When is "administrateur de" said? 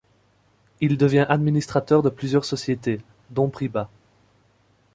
1.29-2.09